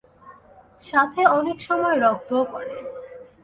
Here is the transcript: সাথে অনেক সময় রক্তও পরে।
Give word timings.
সাথে 0.81 1.21
অনেক 1.37 1.57
সময় 1.61 1.95
রক্তও 1.97 2.43
পরে। 2.51 2.75